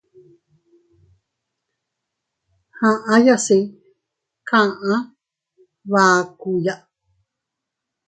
Aʼayase 2.89 3.57
kaʼa 4.47 4.95
bakuya. 5.91 6.75